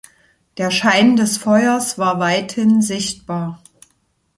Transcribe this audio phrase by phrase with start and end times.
[0.57, 3.61] Der Schein des Feuers war weithin sichtbar.